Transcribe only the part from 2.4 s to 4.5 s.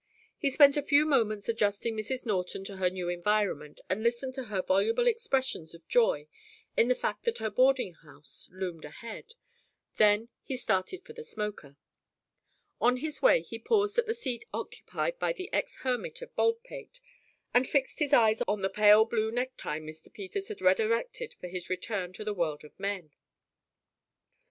to her new environment, and listened to